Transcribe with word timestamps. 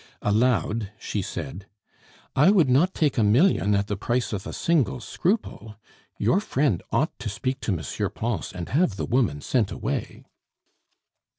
Aloud 0.23 0.89
she 0.99 1.21
said, 1.21 1.67
"I 2.35 2.49
would 2.49 2.67
not 2.69 2.95
take 2.95 3.19
a 3.19 3.23
million 3.23 3.75
at 3.75 3.85
the 3.85 3.95
price 3.95 4.33
of 4.33 4.47
a 4.47 4.51
single 4.51 4.99
scruple. 4.99 5.75
Your 6.17 6.39
friend 6.39 6.81
ought 6.91 7.11
to 7.19 7.29
speak 7.29 7.59
to 7.61 7.71
M. 7.71 8.09
Pons 8.15 8.51
and 8.51 8.69
have 8.69 8.95
the 8.95 9.05
woman 9.05 9.41
sent 9.41 9.69
away." 9.71 10.25